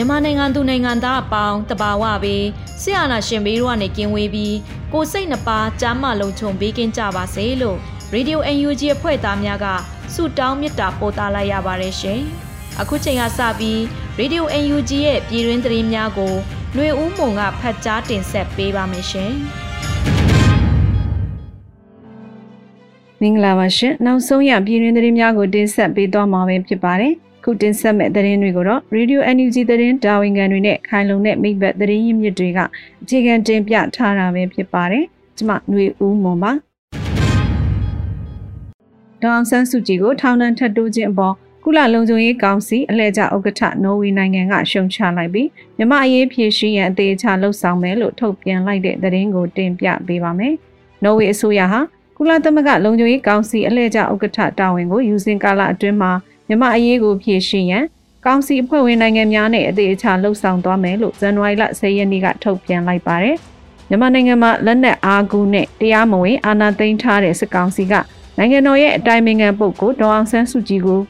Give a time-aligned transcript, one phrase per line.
[0.00, 2.44] မြန်မာနိုင်ငံသူနိုင်ငံသားအပေါင်းတဘာဝပေး
[2.82, 4.56] ဆရာနာရှင်ဘေးတို့ကနေကင်းဝေးပြီး
[4.92, 7.78] ကိုစိတ်နှပါကြားမလုံးချုံပေးကင်းကြပါစေလို့
[8.14, 9.66] Radio UNG အဖွဲ့သားများက
[10.14, 12.20] ဆုတောင်းမေတ္တာပို့သလိုက်ရပါတယ်ရှင်။
[12.80, 13.78] အခုချိန်ကစပြီး
[14.20, 16.32] Radio UNG ရဲ့ပြည်တွင်းသတင်းများကို
[16.74, 19.32] ຫນွေဦးမုံကဖတ်ကြားတင်ဆက်ပေးပါမယ်ရှင်။
[23.20, 32.58] မင်္ဂလာပါရှင်။နောက်ဆုံးရပြည်တွင်းသတင်းများကိုတင်ဆက်ပေးသွားမှာဖြစ်ပါတယ်။ ခုတင်ဆက်မဲ့သတင်းတွေကိုတော့ Radio NUG သတင်းတာဝန်ခံတွေနဲ့ခိုင်လုံတဲ့မိဘသတင်းရင်းမြစ်တွေက
[33.02, 35.04] အခြေခံတင်ပြထားတာပဲဖြစ်ပါတယ်။
[35.36, 36.52] ကျွန်မຫນွေဦးမွန်ပါ။
[39.22, 50.54] ဒေါအောင်ဆန်းစုကြည်ကိုထောင်ဒဏ်ထပ်တိုးခြင်းအပေါ်ကုလလုံခြုံရေးကောင်စီအလှည့်ကျဥက္ကဋ္ဌနော်ဝေနိုင်ငံကရှုံချလိုက်ပြီးမြမအရေးဖြည့်ရှင်းရန်အသေးချလှုပ်ဆောင်မယ်လို့ထုတ်ပြန်လိုက်တဲ့သတင်းကိုတင်ပြပေးပါမယ်။
[51.04, 51.80] နော်ဝေအစိုးရဟာ
[52.16, 56.12] ကုလသမဂ္ဂလုံခြုံရေးကောင်စီအလှည့်ကျဥက္ကဋ္ဌတာဝန်ကိုယူစဉ်ကာလအတွင်းမှာ
[56.48, 57.84] မြမအရေးကိုဖြည့်ရှင်းရန်
[58.24, 63.36] ကောင်စီအဖွဲ့ဝင်နိုင်ငံများနဲ့အသေးအချာလှုပ်ဆောင်သွားမယ်လို့ဇန်နဝါရီလ10ရက်နေ့ကထုတ်ပြန်လိုက်ပါတယ်။
[63.88, 67.94] မြန်မာနိုင်ငံမှာလက်နက်အားကူနဲ့တရားမဝင်အာဏာသိမ်းထားတဲ့စစ်ကောင်စီက
[68.38, 71.00] နိုင်ငံတော်ရဲ့အတိုင်ပင်ခံပုဂ္ဂိုလ်ဒေါအောင်ဆန်းစုကြည်ကို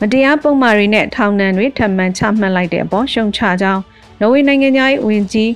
[0.00, 3.82] မတရားပုံမှားတွေနဲ့ထောင်ဒဏ်တွေထပ်မံချမှတ်လိုက်တဲ့အပေါ်ရှုံချကြောင်း
[4.20, 5.50] နော်ဝေနိုင်ငံသားရေးဝန်ကြီး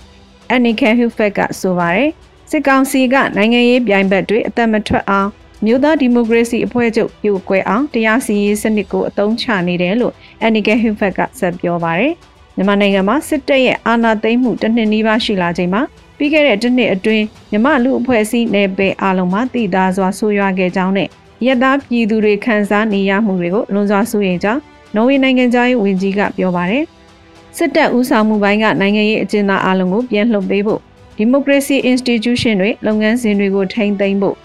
[0.49, 2.11] အန်နီကန်ဟူဖက်ကဆိုပါတယ်
[2.51, 5.29] စစ်ကောင်စီကနိုင်ငံရေးပြိုင်ဘက်တွေအသက်မထွက်အောင်
[5.65, 12.13] မြို့သားဒီမိုကရေစီအဖွဲ့ချုပ်ပြုတ်ကွဲအောင်တရားစီရင်စနစ်ကိုအသုံးချနေတယ်လို့အန်နီဂယ်ဟင်ဖက်ကဆက်ပြောပါတယ်။
[12.57, 15.83] မြန်မာနိုင်ငံမှာစစ်တပ်ရဲ့အာဏာသိမ်းမှုတစ်နှစ်နီးပါးရှိလာချိန်မှာ
[16.17, 21.09] ပြီးခဲ့တဲ့တစ်နှစ်အတွင်းမြမလူအဖွဲ့အစည်းနယ်ပယ်အလုံးမှာတည်သားစွာဆိုးရွားခဲ့ကြောင်းနဲ့
[21.45, 24.61] ရက်သားပြည်သူတွေခံစားနေရမှုတွေကိုလွန်စွာစိုးရိမ်ကြောင်း
[24.95, 26.85] နော်ဝေနိုင်ငံသားရေးဝန်ကြီးကပြောပါတယ်။
[27.57, 30.81] စစ်တပ်ဦးဆောင်မှုပိုင်းကနိုင်ငံရေးအကျဉ်းသားအလုံးကိုပြန်လှုပ်ပေးဖို့
[31.17, 34.37] ဒီမိုကရေစီ institution တွေလုပ်ငန်းစဉ်တွေကိုထိန်းသိမ်းဖို့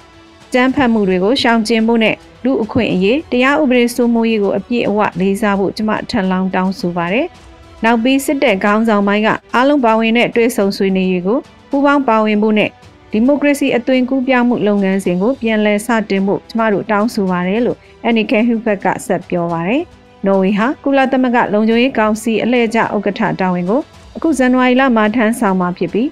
[0.54, 7.28] ကြမ်းဖက်မှုတွေကိုရှောင်ကျဉ်ဖို့နဲ့လူအခွင့်အရေးတရားဥပဒေစိုးမိုးရေးကိုအပြည့်အဝလေးစားဖို့ကျွန်မထပ်လောင်းတောင်းဆိုပါတယ်။
[7.84, 11.40] နောက်ပြီးစစ်တပ်ခေါင်းဆောင်ပိုင်းကအားလုံးပါဝင်တဲ့တွဲဆုံဆွေးနွေးရေးကို
[11.70, 12.70] ပူးပေါင်းပါဝင်ဖို့နဲ့
[13.12, 19.82] ဒီမိုကရေစီအသွင်ကူးပြောင်းမှုလုပ်ငန်းစဉ်ကိုပြန်လည်စတင်ဖို့ကျမတို့တောင်းဆိုပါတယ်လို့အန်နီကန်ဟူဘက်ကဆက်ပြောပါတယ်။
[20.26, 23.82] နော်ဝေဟာကုလသမဂ္ဂလုံခြုံရေးကောင်စီအလှည့်ကျဥက္ကဋ္ဌတာဝန်ကို
[24.16, 26.08] အခုဇန်နဝါရီလမှာထမ်းဆောင်မှာဖြစ်ပြီး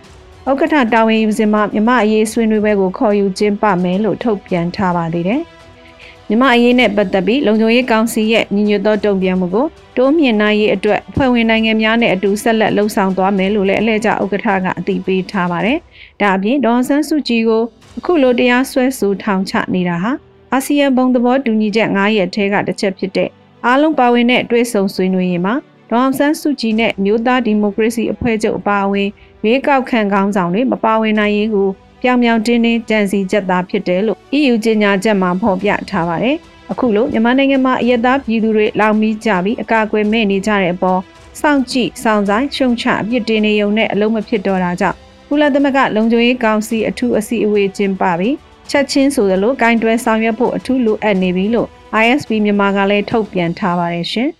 [0.50, 5.42] ဥက္ကဋ္ဌတာဝန်ယူစဉ်မှာမြမအရေးဆွေးနွေးပွဲကိုခေါ်ယူကျင်းပမယ်လို့ထုတ်ပြန်ထားပါသေးတယ်။
[6.30, 9.68] မြမအရေးနဲ့ပတ်သက်ပြီးလုံခြုံရေးကောင်စီရဲ့ညီညွတ်သောတုံ့ပြန်မှုကို
[9.98, 15.78] တိုးမြင့်နိုင်ရေးအတွက်ဖွဲ့ဝင်နိုင်ငံများနဲ့အတူဆက်လက်လှုံ့ဆော်သွားမယ်လို့လည်းအလှည့်ကျဥက္ကဋ္ဌကအတည်ပြုထားပါတယ်။
[16.22, 17.64] ဒါအပြင်ဒေါ်ဆန်းစုကြည်ကို
[17.98, 20.12] အခုလိုတရားစွဲဆိုထောင်ချနေတာဟာ
[20.54, 23.30] အာဆီယံဘုံသဘောတူညီချက်9ရက်ထဲကတစ်ချက်ဖြစ်တဲ့
[23.66, 25.56] အားလုံးပါဝင်တဲ့တွဲဆုံဆွေးနွေးရေးမှာ
[25.90, 29.10] ဒေါအောင်ဆန်းစုကြည်နဲ့မြို့သားဒီမိုကရေစီအဖွဲ့ချုပ်အပါအဝင်
[29.46, 31.70] ရွေးကောက်ခံခေါင်းဆောင်တွေမပါဝင်နိုင်ရေးကို
[32.02, 36.38] ပြောင်ပြောင်တင်းတင်းကြံစီချက်သားဖြစ်တယ်လို့ EU ကြေညာချက်မှာဖော်ပြထားပါတယ်။
[36.72, 41.00] အခုလိုမြန်မာနိုင်ငံမှာအယက်သားပြည်သူတွေလောင်မီးကြပြီးအကာအကွယ်မဲ့နေကြတဲ့အပေါ်
[41.42, 48.36] စောင့်ကြည့်စောင့်ဆိုင်ရှုံချအပြစ်တင်နေုံနဲ့အလုံးမဖြစ်တော့တာကြောင့်ကုလသမဂ္ဂလုံခြုံရေးကောင်စီအထူးအစည်းအဝေးကျင်းပပြီး
[48.70, 51.68] ချက်ချင်းဆိုသလိုဂိုင်းတွဲဆောင်ရွက်ဖို့အထူးလိုအပ်နေပြီလို့
[52.04, 54.30] ISP မြန်မာကလည်းထုတ်ပြန်ထားပါတယ်ရှင်။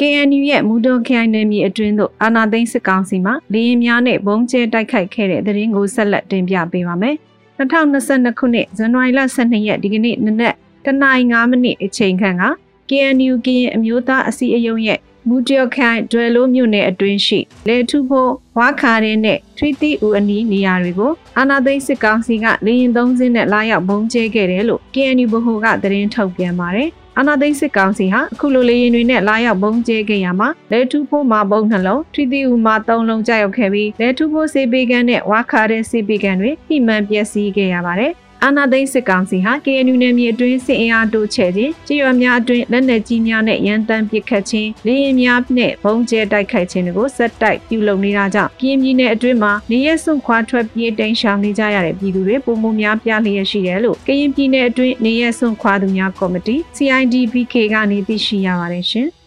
[0.00, 7.16] KNU ရဲ့မူတော်ခိုင်နယ်မြေအတွင်းသို့အာနာသိန်းစစ်ကောင်စီမှလေရင်များနဲ့ဘုံကျဲတိုက်ခိုက်ခဲ့တဲ့သတင်းကိုဆက်လက်တင်ပြပေးပါမယ်။
[7.58, 10.54] 2022ခုနှစ်ဇန်နဝါရီလ12ရက်ဒီကနေ့နနက်
[10.84, 12.44] တနာရီ9မိနစ်အချိန်ခန့်က
[12.90, 14.98] KNU ကရင်အမျိုးသားအစည်းအရုံးရဲ့
[15.28, 38.12] မူတော်ခိုင်ဒွယ်လိုမြို့နယ်အတွင်းရှိလေထုဖို့ဝါခါရဲနဲ့ထွီတီဦးအနီးနေရာတွေကိုအာနာသိန်းစစ်ကောင်စီကလေရင်သုံးစင်းနဲ့လာရောက်ဘုံကျဲခဲ့တယ်လို့ KNU ဗဟိုကသတင်းထုတ်ပြန်ပါတယ်။ အာနာသိန်းစစ်ကောင်စီဟာအခုလိုလေရင်တွေနဲ့လာရောက်ပုံကျဲခဲ့ရမှာလဲထူဖို့မှာပုံနှလုံးထီတီဦးမှာ၃လုံးကြောက်ခဲ့ပြီးလဲထူဖို့စေပေကန်နဲ့ဝါခါတဲ့စေပေကန်တွေပြိမှန်ပျက်စီးခဲ့ရပါတယ်
[38.44, 59.08] အာနာသိန်းစစ်ကောင်စီဟာ KNU နယ်မြေအတွင်းစစ်အင်အားတိုးချဲ့ခြင်းကြေးရွာများအတွင်းလက်နက်ကြီးများနဲ့ရန်တမ်းပစ်ခတ်ခြင်းလေယာဉ်များနဲ့ဘုံကျဲတိုက်ခိုက်ခြင်းတွေကိုဆက်တိုက်ပြုလုပ်နေတာကြောင့်ပြည်ပြည်နယ်အတွင်းမှာနေရစွန့်ခွာထွက်ပြေးတိမ်းရှောင်နေကြရတဲ့ပြည်သူတွေပုံမှုများပြားလျက်ရှိတယ်လို့ကရင်ပြည်နယ်အတွင်းနေရစွန့်ခွာသူများကော်မတီ CIDPK ကနေသိရှိရပါတယ်ရှင်။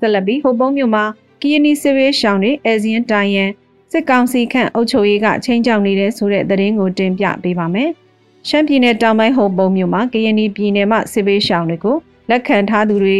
[0.00, 1.04] ဆက်လက်ပြီးဟိုပုံးမြို့မှာ
[1.40, 3.50] ကီယနီစစ်ရေးရှောင်းတွေအဲဇီယန်တိုင်ယန်
[3.92, 7.90] စစ်ကောင်စီခန့်အုပ်ချုပ်ရေးကချင်းကြောင်နေတဲ့ဆိုတဲ့သတင်းကိုတင်ပြပေးပါမယ်။
[8.48, 11.96] ရှမ်းပြည်နယ်တောင်ပိုင်းဟိုပုံမြို့မှာကရင်ပြည်နယ်မှစစ်ဘေးရှောင်တွေကို
[12.30, 13.18] လက်ခံထားသူတွေ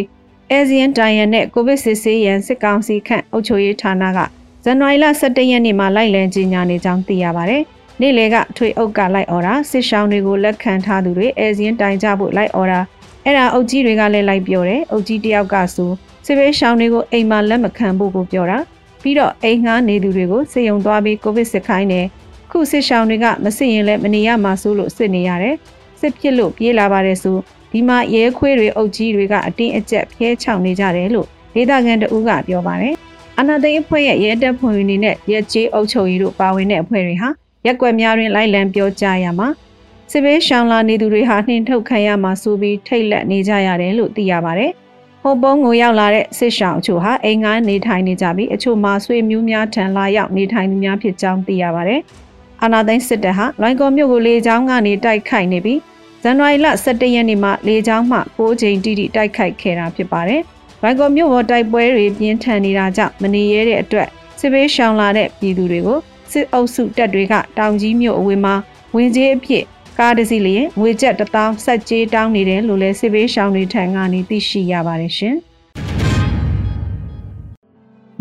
[0.50, 4.18] အဲဇီယန်တိုင်ယန်နဲ့ကိုဗစ်စစ်ဆေးရန်စစ်ကောင်စီခန့်အုပ်ချုပ်ရေးဌာနက
[4.64, 7.62] ဇန်နဝါရီလ17ရက်နေ့မှာလိုက်လံကြေညာနေကြောင်းသိရပါတယ်။
[8.00, 12.80] နေ့လေကထွေအုပ်ကလိုက်အော်တာစစ်ရှောင်းတွေကိုလက်ခံထားသူတွေအဲဇီယန်တိုင်ကြဖို့လိုက်အော်တာ
[13.24, 15.90] အဲ့ဒါအုပ်ကြီးတွေကလည်းလိုက်ပြောတယ်။အုပ်ကြီးတယောက်ကဆို
[16.26, 18.58] စစ်ဘေးရှောင်းတွေကိုအိမ်မှာလက်မခံဖို့ကိုပြောတာ။
[19.02, 22.06] ပြီးတော့အိမ်ငှားနေသူတွေကိုစေယုံသွားပြီးကိုဗစ်စစ်ခိုင်းတယ်
[22.50, 25.56] ခုစစ်ရှောင်းတွေကမစစ်ရင်လည်းမနေရမှာဆိုလို့စစ်နေရတယ်
[26.00, 27.36] စစ်ဖြစ်လို့ပြေးလာပါတယ်ဆို
[27.72, 32.94] ဒီမှာရဲခွေးတွေအုပ်ကြီးတွေကအတင်းအကျပ်ဖျဲချောင်နေကြတယ်လို့ဒေသခံတဦးကပြောပါတယ်
[33.38, 37.28] အနာသိအဖွဲ့ရဲ့ရဲတပ်ဖွဲ့ဝင်တွေနဲ့ရဲကျေးအုပ်ချုပ်ရေးတို့ပါဝင်တဲ့အဖွဲ့တွေဟာ
[37.66, 39.48] ရက်ွက်များတွင်လိုက်လံပြောကြားရမှာ
[40.12, 44.72] စစ်ဘေးရှောင်းလာနေသူတွေဟာနှင်ထုတ်ခံရမှာဆိုပြီးထိတ်လက်နေကြရတယ်လို့သိရပါတယ်
[45.22, 52.00] ဟိုပုံးကိုရောက်လာတဲ့စစ်ရှောင်းအချို့ဟာအိမ်ငန်းနေထိုင်နေကြပြီးအချို့မှာဆွေမျိုးများထံလာရောက်နေထိုင်သူများဖြစ်ကြောင်းသိရပါတယ်။
[52.62, 55.80] အာနာသိန်းစစ်တပ်ဟာလွိုင်ကော်မြို့ကိုလေကြောင်းကနေတိုက်ခိုက်နေပြီး
[56.22, 60.42] ဇန်နဝါရီလ17ရက်နေ့မှာလေကြောင်းမှ6ချိန်တိတိတိုက်ခိုက်ခဲ့တာဖြစ်ပါတယ်။
[60.82, 64.08] လွိုင်ကော်မြို့ပေါ်တိုက်ပွဲတွေပြင်းထန်နေတာကြောင့်မနေရတဲ့အတွက်
[64.40, 65.98] စစ်ဘေးရှောင်လာတဲ့ပြည်သူတွေကို
[66.32, 68.54] စစ်အုပ်စုတပ်တွေကတောင်ကြီးမြို့အဝေးမှာ
[68.94, 69.64] ဝင်ကြီးအဖြစ်
[70.00, 75.36] ကားတစ်စီးလျင်ငွေကျပ်1000ဆက်ကြေးတောင်းနေတယ်လို့လည်းစစ်ဘေးရှောင်တွေထံကနေသိရှိရပါတယ်ရှင်။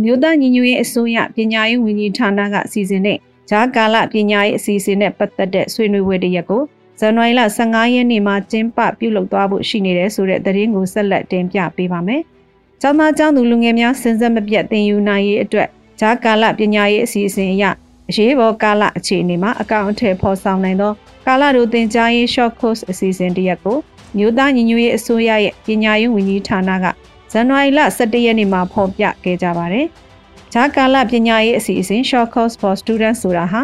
[0.02, 3.18] မြို့သားညီညွတ်ရေးအစိုးရပညာရေးဝန်ကြီးဌာနကစီစဉ်တဲ့
[3.50, 6.62] ဂျာကာလပညာရေးအစီအစဉ်နဲ့ပတ်သက်တဲ့ဆွေးနွေးပွဲတရက်ကို
[7.00, 12.22] ဇန်နဝါရီလ15ရက်နေ့မှာကျင်းပပြုလုပ်သွားဖို့ရှိနေတယ်ဆိုတဲ့သတင်းကိုဆက်လက်တင်ပြပေးပါမယ်။
[12.82, 15.68] ကျောင်းသားကျောင်းသူလူငယ်များစဉ်ဆက်မပြတ်သင်ယူနိုင်ရေးအတွက်
[16.00, 17.64] ဂျာကာလပညာရေးအစီအစဉ်အရ
[18.10, 20.92] အရေးပေါ်ကာလအခြေအနေမှာအကောင့်အထည်ဖော်ဆောင်နိုင်သော
[21.28, 23.78] ကာလတို့သင်ကြားရေး short course အစီအစဉ်တရက်ကို
[24.18, 26.86] မြို့သားညီညွတ်ရေးအစိုးရရဲ့ပညာရေးဝန်ကြီးဌာနက
[27.32, 29.86] ဇန်နဝါရီလ17ရက်နေ့မှာဖော်ပြခဲ့ကြပါတယ်။
[30.54, 33.62] ဂျာကာလပညာရေးအစီအစဉ် short course for students ဆိုတာဟာ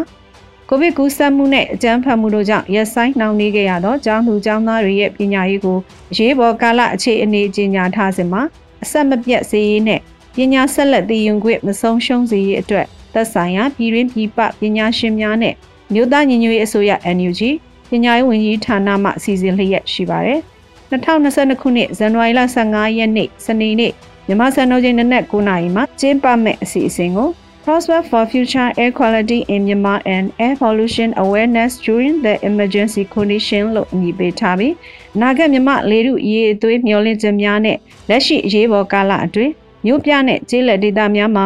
[0.69, 5.77] ကိုဗစ်ကူးစက်မှုနဲ့အကြမ်းဖက်မှုတို့ကြောင့်ရက်ဆိုင်နှောင့်နှေးခဲ့ရသောကျောင်းသူကျောင်းသားတွေရဲ့ပညာရေးကို
[6.11, 8.41] အရေးပေါ်ကာလအခြေအနေကြီးညာထားစဉ်မှာ
[8.83, 9.99] အဆက်မပြတ်စေရေးနဲ့
[10.35, 15.53] ပညာဆက်လက်သိရင်ခွင့်မဆုံးရှုံးစေရေးအတွက် သက်ဆိုင်ရာပြည်တွင်းပြည်ပပညာရှင်များနဲ့
[15.93, 17.41] မြို့သားညီညွတ်ရေးအစိုးရ NUG
[17.89, 20.39] ပညာရေးဝန်ကြီးဌာနမှအစီအစဉ်လျက်ရှိပါတယ်။
[20.91, 23.91] 2022ခုနှစ်ဇန်နဝါရီလ15ရက်နေ့စနေနေ့
[24.27, 27.29] မြန်မာစံတော်ချိန်နနက်9:00နာရီမှာကျင်းပမယ့်အစီအစဉ်ကို
[27.63, 33.63] Prosper for Future Air Quality in Myanmar and Air Pollution Awareness During the Emergency Condition
[33.75, 34.73] လို့အမည်ပေးထားပြီး
[35.21, 37.77] နာဂတ်မြမလေထုရေအသွေးမျောလင့်ချက်များနဲ့
[38.09, 39.51] လက်ရှိအရေးပေါ်ကာလအတွင်း
[39.85, 41.45] မြို့ပြနဲ့ကျေးလက်ဒေသများမှာ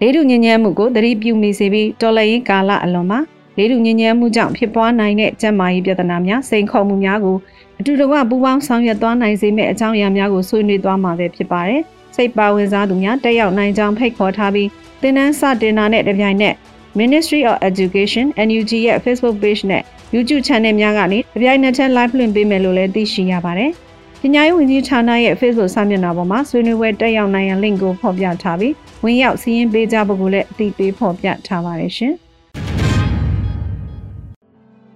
[0.00, 3.20] လေထုညဉ့်ညမ်းမှုကိုသတိပြုမိစေပြီးတော်လှန်ရေးကာလအလွန်မှာ
[3.56, 7.36] လေထုညဉ့်ညမ်းမှုကြောင့်ဖြစ်ပွားနိုင်တဲ့ကျန်းမာရေးပြဿနာများစိန်ခေါ်မှုများကို
[7.80, 11.82] အတူတကွပူးပေါင်းဆောင်ရွက်သွားနိုင်စေမယ့်အကြောင်းအရာများကိုဆွေးနွေးသွားမှာပဲဖြစ်ပါတယ်။
[12.16, 14.68] စိတ်ပါဝင်စားသူများတက်ရောက်နိုင်ကြောင်းဖိတ်ခေါ်ထားပြီး
[15.02, 16.54] သင်တန်းစတင်တာနဲ့တပြိုင်နက်
[17.00, 19.82] Ministry of Education NUG ရဲ့ Facebook page နဲ့
[20.14, 23.70] YouTube channel များကနေတပြိုင်နက်တည်း live လွှင့်ပေးမယ်လို့လည်းသိရှိရပါတယ်။
[24.22, 28.72] ပညာရေးဝန်ကြီးဌာနရဲ့ Facebook စာမျက်နှာပေါ်မှာဆွေးနွေးပွဲတက်ရောက်နိုင်ရန် link ကိုဖော်ပြထားပြီး
[29.04, 32.14] ဝင်ရောက်စီးရင်ပေးကြဖို့ကိုလည်းအတိပေးဖော်ပြထားပါတယ်ရှင်။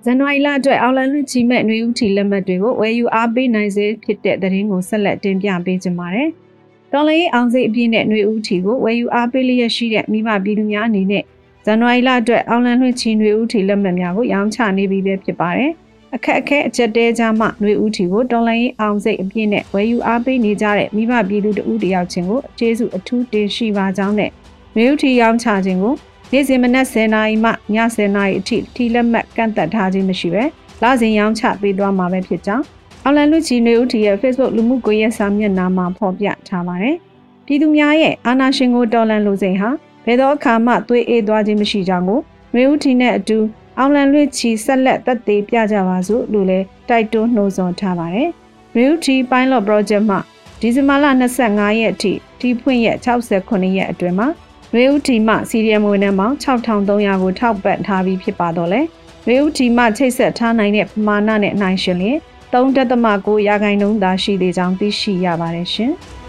[0.04, 6.28] ဇန်နဝါရီလအတွက်အောက်လန်လွင့်ချီမဲ့နှွေဦးထီလက်မှတ်တွေကိုဝယ်ယူအားပေးနိုင်စေဖြစ်တဲ့သတင်းကိုဆက်လက်တင်ပြပေးကြပါမယ်။
[6.92, 11.24] တော်လည်းအောင်စိတ်အပြည့်နဲ့နှွေဦးထီကိုဝယ်ယူအားပေးလျက်ရှိတဲ့မိဘပြည်သူများအနေနဲ့
[11.64, 15.72] ဇန်နဝါရီလအတွက်အောက်လန်လွင့်ချီနှွေဦးထီလက်မှတ်များကိုရောင်းချနေပြီပဲဖြစ်ပါတယ်။
[16.15, 25.95] အခက်အခဲအချက်တဲကြမှຫນွေဦးထီကိုတော်လိုင်းအောင်စိတ်အပြည့်နဲ့ဝယ်ယူအားပေးနေကြတဲ့မိဘပြည်သူတဦးတယောက်ချင်းကိုအကျေးဇူးအထူးတင်ရှိပါကြောင်းနဲ့ຫນွေဦးထီရောင်းချခြင်းကို
[26.31, 27.53] နေ့စဉ်မနက်10:00နာရီမှည
[27.95, 30.43] 10:00နာရီအထိထီလက်မှတ်ကန့်သက်ထားခြင်းမရှိပဲ
[30.81, 32.63] လစဉ်ရောင်းချပေးသွားမှာပဲဖြစ်ကြောင်း
[33.03, 36.95] အောင်လန်လူချီနေဦးထီရဲ့ Facebook လူမှုကွန်ရက်စာမျက်နှာမှာဖော်ပြထားပါတယ်။
[37.45, 39.69] ပြည်သူများရဲ့အာဏာရှင်ကိုတော်လှန်လိုစိတ်ဟာ
[40.05, 42.19] ဘယ်တော့အခါမှသွေးအေးသွားခြင်းမရှိကြောင်းကို
[42.55, 43.37] နေဦးထီနဲ့အတူ
[43.78, 48.28] အောင်လန်လွှချီဆက်လက်သက်သေပြကြပါစို့လို့လည်းတိုက်တွန်းနှိုးဆော်ထားပါတယ်။
[48.76, 50.16] Real T Pilot Project မှ
[50.60, 51.06] ဒီဇင်ဘာလ
[51.42, 54.28] 25ရက်အထိဒီဖွင့်ရက်68ရက်အတွင်းမှာ
[54.74, 58.80] ရေဦးတီမှစီရီယမ်ဝင်နှန်းပေါင်း6300ကိုထောက်ပံ့ထားပြီးဖြစ်ပါတော့လေ
[59.28, 62.18] ရေဦးတီမှချိတ်ဆက်ထားနိုင်တဲ့ပမာဏနဲ့နှိုင်းယှဉ်လျင်
[62.52, 65.92] 3.9ရာခိုင်နှုန်းသာရှိသေးကြောင်းသိရှိရပါတယ်ရှင်။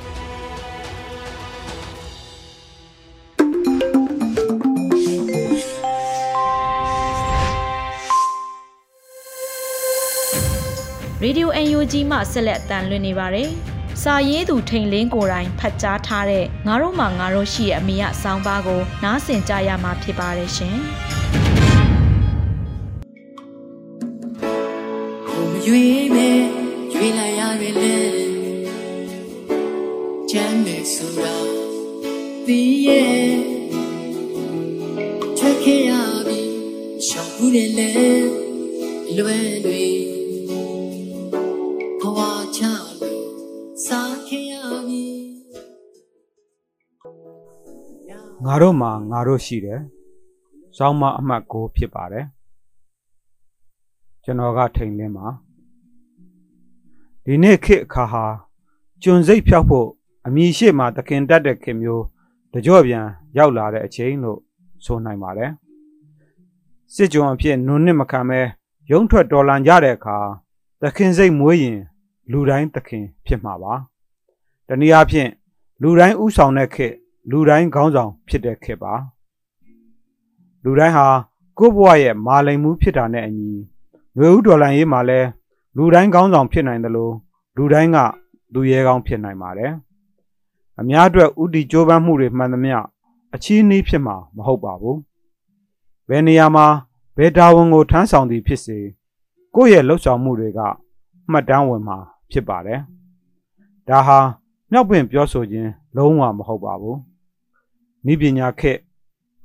[11.26, 13.50] Radio UNG မှဆက်လက်တန်လွှင့်နေပါတယ်။
[14.02, 20.78] စာရေးသူထိန်လင်းကိုယ်တိုင်ဖတ်ကြားထားတဲ့ငါတို့မှငါတို့ရှိရဲ့အမိရဆောင်းပါးကိုနားဆင်ကြရမှာဖြစ်ပါတယ်ရှင်။
[25.66, 26.44] ရွေးမယ်
[26.94, 27.98] ရွေးလိုက်ရတယ်လေ
[30.32, 31.36] ချမ်းမယ်ဆိုတာ
[32.46, 33.34] ဒီရဲ့
[35.38, 35.92] ချက်ခဲ့ရ
[36.28, 36.40] ပြီ
[37.08, 37.92] ရှောင်ဘူးတယ်လေ
[39.18, 39.93] လွယ်တွေ
[48.64, 49.80] တို့မှာငါတို့ရှိတယ်။
[50.78, 52.26] စောင်းမအမှတ်6ဖြစ်ပါတယ်။
[54.24, 55.28] ကျွန်တော်ကထိန်လင်းပါ
[57.26, 58.26] ဒီနေ့ခေတ်အခါဟာ
[59.04, 59.88] ကျွန်စိတ်ဖြောက်ဖို့
[60.28, 62.04] အမိရှိမှတခင်တက်တဲ့ခင်မျိုး
[62.54, 63.06] တကြော့ပြန်
[63.38, 64.40] ရောက်လာတဲ့အချိန်လို့
[64.86, 65.52] ဆိုနိုင်ပါတယ်
[66.94, 68.40] စစ်ကြုံအဖြစ်နုံနစ်မခံမဲ
[68.92, 70.18] ရုံးထွက်တော်လန်ကြတဲ့အခါ
[70.82, 71.80] တခင်စိတ်မွေးရင်
[72.32, 73.74] လူတိုင်းတခင်ဖြစ်မှာပါ
[74.68, 75.30] တနည်းအားဖြင့်
[75.82, 76.96] လူတိုင်းဥဆောင်တဲ့ခေတ်
[77.30, 78.94] လူတိုင်းခေါင်းဆောင်ဖြစ်တဲ့ခေတ်ပါ
[80.64, 81.08] လူတိုင်းဟာ
[81.58, 83.52] ကိုယ့်ဘဝရဲ့မာလိမ်မှုဖြစ်တာနဲ့အညီ
[84.16, 85.20] ຫນွေဥဒေါ်လန်ရေးမှာလဲ
[85.78, 87.14] လူတိုင်းကောင်းဆောင်ဖြစ်နိုင်တယ်လို့
[87.56, 87.98] လူတိုင်းက
[88.54, 89.72] သူရဲကောင်းဖြစ်နိုင်ပါတယ်။
[90.80, 92.78] အများအတွက်ဥတီကြိုးပမ်းမှုတွေမှန်သမျှ
[93.34, 94.98] အချီးနှီးဖြစ်မှာမဟုတ်ပါဘူး။
[96.10, 96.68] ဘယ်နေရာမှာ
[97.18, 98.80] ဘယ်တာဝန်ကိုထမ်းဆောင်သည်ဖြစ်စေ
[99.56, 100.60] ကိုယ့်ရဲ့လှုပ်ဆောင်မှုတွေက
[101.32, 101.98] မှတ်တမ်းဝင်မှာ
[102.32, 102.80] ဖြစ်ပါတယ်။
[103.90, 104.20] ဒါဟာ
[104.72, 106.98] မြောက်ပင်ပြောဆိုခြင်းလုံးဝမဟုတ်ပါဘူး။
[108.12, 108.80] ဤပညာခေတ်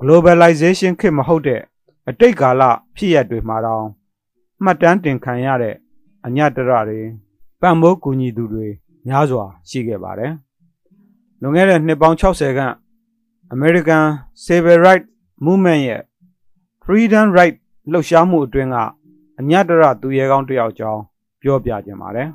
[0.00, 1.62] globalization ခေတ်မဟုတ်တဲ့
[2.08, 2.62] အတိတ်ကာလ
[2.96, 3.86] ဖြစ်ရပ်တွေမှာတောင်
[4.64, 5.74] မှတ်တမ်းတင်ခံရတဲ့
[6.26, 7.00] အညတရတွေ
[7.60, 8.68] ပံ့ပိုးကူညီသူတွေ
[9.06, 10.32] များစွာရှိခဲ့ပါတယ်။
[11.40, 12.74] လွန်ခဲ့တဲ့နှစ်ပေါင်း60ခန့်
[13.54, 14.04] American
[14.44, 15.08] Civil Rights
[15.44, 16.02] Movement ရဲ့
[16.84, 17.56] Freedom Right
[17.92, 18.76] လှုပ်ရှားမှုအတွင်းက
[19.40, 21.02] အညတရသူရဲကောင်းတယောက်ကြောင်း
[21.42, 22.28] ပြောပြခြင်းပါတယ်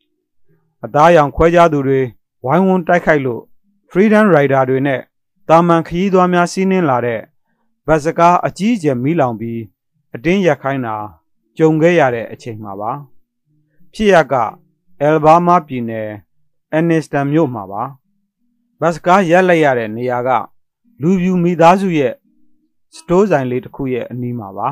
[0.84, 2.00] ။အသားရောင်ခွဲခြားသူတွေ
[2.44, 3.42] ဝိုင်းဝန်းတိုက်ခိုက်လို့
[3.90, 5.00] Freedom Rider တွေနဲ့
[5.48, 7.20] တာမန်ခရီးသွားများစီးနင်းလာတဲ့
[7.86, 9.60] ဗတ်စကားအကြီးအကျယ်မိလောင်ပြီး
[10.14, 10.96] အတင်းရက်ခိုင်းတာ
[11.56, 12.92] ကြုံခဲ့ရတဲ့အချိန်မှာပါ
[13.92, 14.34] ဖြစ်ရက
[15.00, 16.08] အယ်ဘားမားပြည်နယ်
[16.72, 17.82] အန်နစ္စတန်မြို့မှာပါ
[18.80, 20.30] ဘတ်စကားရက်လိုက်ရတဲ့နေရာက
[21.02, 22.14] လူပြူမိသားစုရဲ့
[22.96, 24.68] စတိုးဆိုင်လေးတစ်ခုရဲ့အနီးမှာပါ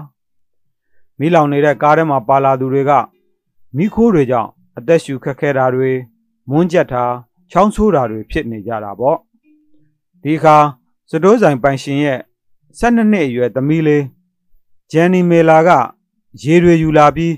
[1.19, 2.93] မိလောင်နေတဲ့ကားထဲမှာပါလာသူတွေက
[3.77, 5.91] မိခိုးတွေကြောင့်အသက်ရှူခက်ခဲတာတွေ
[6.51, 7.05] မွန်းကြက်တာ
[7.51, 9.19] ချောင်းဆိုးတာတွေဖြစ်နေကြတာပေါ့
[10.25, 10.57] ဒီခါ
[11.11, 12.19] စတိုးဆိုင်ပိုင်ရှင်ရဲ့
[12.79, 14.05] 12နှစ်အရွယ်သမီးလေး
[14.91, 15.71] ဂျန်နီမေလာက
[16.43, 17.35] ရေတွေယူလာပြီး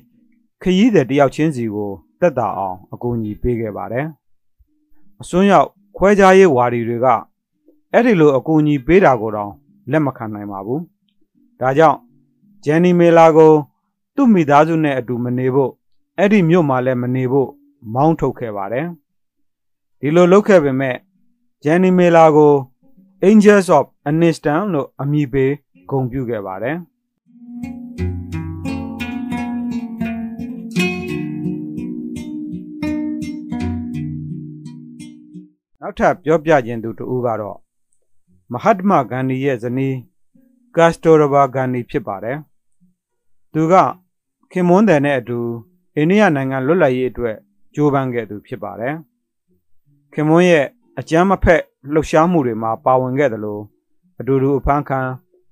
[0.63, 4.07] ခရီးသည်တယောက်ချင်းစီကိုတက်တာအောင်အကူအညီပေးခဲ့ပါတယ်။
[5.21, 7.07] အစွန်းရောက်ခွဲခြားရေးဝါဒီတွေက
[7.93, 9.53] အဲ့ဒီလိုအကူအညီပေးတာကိုတော့
[9.91, 10.81] လက်မခံနိုင်ပါဘူး။
[11.61, 11.99] ဒါကြောင့်
[12.65, 13.53] ဂျန်နီမေလာကို
[14.15, 15.73] သူ့မိသားစုနဲ့အတူမနေဖို့
[16.19, 17.51] အဲ့ဒီမြို့မှာလည်းမနေဖို့
[17.95, 18.87] မောင်းထုတ်ခဲ့ပါတယ်။
[20.01, 20.97] ဒီလိုလုပ်ခဲ့ပေမဲ့
[21.63, 22.53] ဂျန်နီမေလာကို
[23.31, 25.53] Angels of Anistan လို့အမည်ပေး
[25.91, 26.77] ဂုဏ်ပြုခဲ့ပါတယ်။
[35.81, 37.59] နောက်ထပ်ပြောပြခြင်းသူတူကတော့
[38.53, 39.97] မဟတ်မဂန္ဒီရဲ့ဇနီး
[40.77, 42.39] ကတ်စတိုရဘာဂန္ဒီဖြစ်ပါတယ်။
[43.53, 43.75] သူက
[44.53, 45.39] ခင်မွန်းတယ်နဲ့အတူ
[45.97, 47.37] အိန္ဒိယနိုင်ငံလွတ်လပ်ရေးအတွက်
[47.75, 48.95] ကြိုးပမ်းခဲ့သူဖြစ်ပါတယ်။
[50.13, 50.67] ခင်မွန်းရဲ့
[50.99, 53.63] အကြမ်းမဖက် လှုပ်ရှားမှုတွေမှာပါဝင်ခဲ့တယ်လို့
[54.21, 55.01] အတူတူအဖမ်းခံ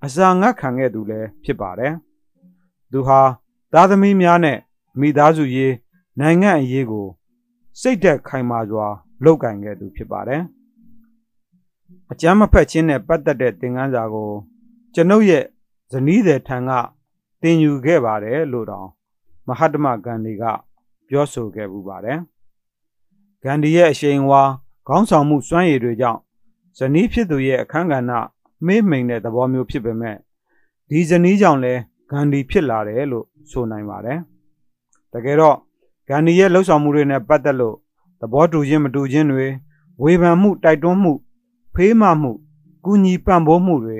[0.05, 1.93] အစာငတ်ခံခဲ့သူလည်းဖြစ်ပါတယ်။
[2.91, 3.19] သူဟာ
[3.73, 4.57] သားသမီးများနဲ့
[4.99, 5.73] မိသားစုရေး
[6.19, 7.07] နိုင်ငံအရေးကို
[7.79, 8.87] စိတ်သက်ခိုင်မာစွာ
[9.23, 10.41] လုပ်ကင်ခဲ့သူဖြစ်ပါတယ်။
[12.11, 14.31] အကျမ်းမဖက်ခြင်းနဲ့ပတ်သက်တဲ့သင်ခန်းစာကို
[14.93, 15.43] ကျွန်ုပ်ရဲ့
[15.91, 16.71] ဇနီးတဲ့ထံက
[17.41, 18.87] သင်ယူခဲ့ပါတယ်လို့တောင်
[19.47, 20.43] မဟာတမဂန္ဒီက
[21.07, 22.19] ပြောဆိုခဲ့ပူပါတယ်။
[23.43, 24.43] ဂန္ဒီရဲ့အရှိန်ဝါ
[24.87, 26.19] ခေါင်းဆောင်မှုစွမ်းရည်တွေကြောင့်
[26.77, 28.11] ဇနီးဖြစ်သူရဲ့အခန်းကဏ္ဍ
[28.65, 30.17] မေးမိန်တဲ့သဘောမျိုးဖြစ်ပေမဲ့
[30.89, 31.73] ဒီဇနီးကြောင့်လဲ
[32.09, 34.19] ဂန္ဒီဖြစ်လာတယ်လို့ဆိုနိုင်ပါတယ်။
[35.13, 35.57] တကယ်တော့
[36.07, 37.75] ဂန္ဒီရဲ့လှုပ်ဆောင်မှုတွေနဲ့ပတ်သက်လို့
[38.19, 39.47] သဘောတူခြင်းမတူခြင်းတွေ
[40.01, 41.13] ဝေဖန်မှုတိုက်တွန်းမှု
[41.75, 42.31] ဖေးမမှု
[42.85, 43.99] ကူညီပံ့ပိုးမှုတွေ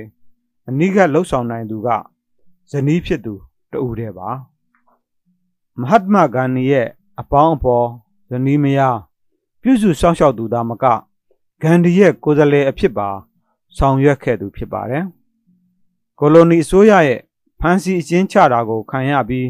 [0.67, 1.87] အနိကလှုပ်ဆောင်နိုင်သူက
[2.71, 3.33] ဇနီးဖြစ်သူ
[3.71, 4.29] တူတဲ့ပါ
[5.79, 6.87] မဟတ်မဂန္ဒီရဲ့
[7.19, 7.87] အပေါင်းအဖော်
[8.29, 8.97] ဇနီးမယား
[9.63, 10.86] ပြုစုစောင့်ရှောက်သူသားမက
[11.62, 13.10] ဂန္ဒီရဲ့ကိုယ်စားလှယ်အဖြစ်ပါ
[13.77, 15.03] ဆောင်ရွက်ခဲ့သူဖြစ်ပါတယ်
[16.20, 17.22] ကိုလိုနီအစိုးရရဲ့
[17.60, 19.48] ဖမ်းဆီးအကျဉ်းချတာကိုခံရပြီး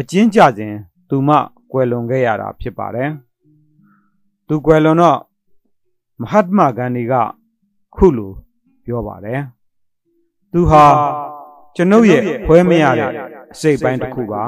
[0.00, 0.74] အကျဉ်းကျစဉ်
[1.08, 1.30] သူမ
[1.72, 3.10] ကွယ်လွန်ခဲ့ရတာဖြစ်ပါတယ်
[4.46, 5.18] သူကွယ်လွန်တော့
[6.20, 7.14] မဟတ်မဂန္ဒီက
[7.94, 8.32] ခုလို
[8.84, 9.40] ပြောပါတယ်
[10.52, 10.84] သူဟာ
[11.76, 13.10] ကျွန်ုပ်ရဲ့ဖွဲမရတဲ့
[13.52, 14.42] အစိတ်ပိုင်းတစ်ခုပါ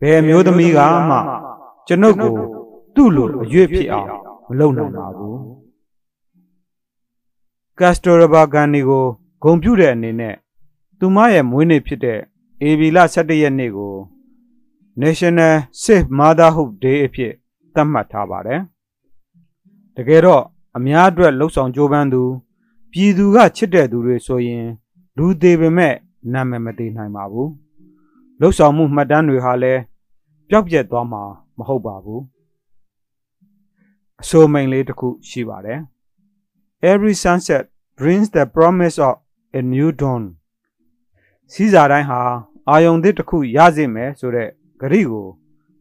[0.00, 0.78] ဘယ်အမျိုးသမီးက
[1.10, 1.18] မှ
[1.86, 2.36] ကျွန်ုပ်ကို
[2.94, 4.08] သူ့လိုအရွေ့ဖြစ်အောင်
[4.48, 5.38] မလုပ်နိုင်ပါဘူး
[7.78, 9.06] ကက်စတိုရဘာဂန်နီကို
[9.42, 10.34] ဂုံပြုတဲ့အနေနဲ့
[10.98, 12.18] သူမရဲ့မွေးနေ့ဖြစ်တဲ့
[12.68, 13.94] ဧပြီလ17ရက်နေ့ကို
[15.02, 17.32] National Safe Motherhood Day အဖြစ်
[17.74, 18.60] သတ်မှတ်ထားပါတယ်။
[19.96, 20.42] တကယ်တော့
[20.76, 22.22] အများအတွက်လှုပ်ဆောင်ကြိုးပမ်းသူ
[22.92, 24.66] ပြည်သူကချစ်တဲ့သူတွေဆိုရင်
[25.16, 25.94] လူသေးပေမဲ့
[26.32, 27.48] နာမည်မသေးနိုင်ပါဘူး။
[28.40, 29.80] လှုပ်ဆောင်မှုမှတ်တမ်းတွေဟာလည်း
[30.48, 31.22] ပျောက်ပြက်သွားမှာ
[31.58, 32.20] မဟုတ်ပါဘူး။
[34.22, 35.80] အဆိုမိန်လေးတစ်ခုရှိပါတယ်။
[36.92, 37.64] Every sunset
[37.98, 39.14] brings the promise of
[39.58, 40.22] a new dawn
[41.52, 42.20] စီးစာတိုင်းဟာ
[42.68, 44.48] အာယုံသစ်တစ်ခုရစေမယ်ဆိုတဲ့
[44.80, 45.26] ဂရိကို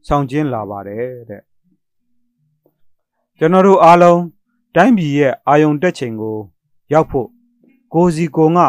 [0.08, 1.42] ဆောင်ကျင်းလာပါတယ်တဲ့
[3.38, 4.22] ကျွန်တော်တို့အားလုံး
[4.76, 6.38] တိုင်းပြည်ရဲ့အာယုံတက်ချိန်ကို
[6.94, 7.28] ရောက်ဖို့
[7.94, 8.68] ကိုစီကိုငါ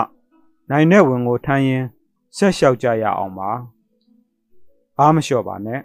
[0.70, 1.84] နိုင်တဲ့ဝင်ကိုထမ်းရင်
[2.36, 3.50] ဆက်လျှောက်ကြရအောင်ပါ
[4.98, 5.80] အားမလျှော့ပါနဲ့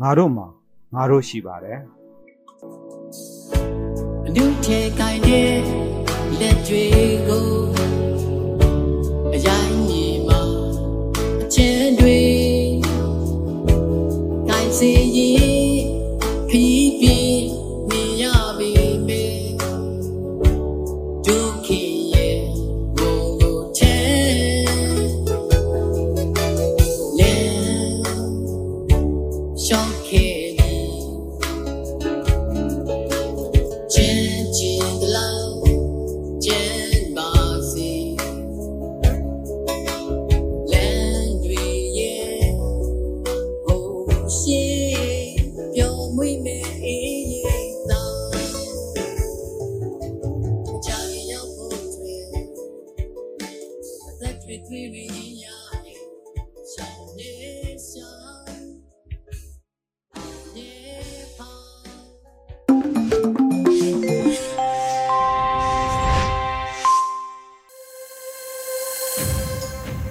[0.00, 0.46] ငါတို့မှာ
[0.94, 1.78] ငါတို့ရှိပါတယ်
[4.30, 5.56] အနုထဲကိုင်းတဲ့
[6.40, 6.84] လက်တွေ
[7.28, 7.48] ကို
[9.34, 10.40] အရိုင်းမြေမှာ
[11.42, 12.20] အချမ်းတွေ
[14.48, 15.57] ကိုင်းစေရင်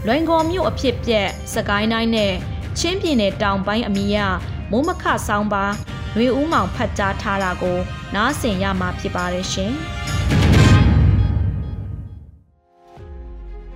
[0.10, 2.34] လွိုင်ကော်မြို့အဖြစ်ပြက်စကိုင်းတိုင်းနဲ့
[2.80, 4.18] ချင်းပြည်နယ်တောင်ပိုင်းအမီရ
[4.72, 5.66] မိုးမခဆောင်းပါ
[6.14, 7.78] ຫນွေဦးမောင်ဖတ်ကြားထားတာကို
[8.16, 9.74] နားဆင်ရမှာဖြစ်ပါတယ်ရှင်။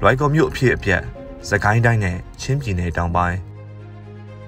[0.04, 1.04] လွိုင်ကော်မြို့အဖြစ်အပျက်
[1.50, 3.38] စကိုင်းတိုင်းနဲ့ချင်းပြည်နယ်တောင်ပိုင်း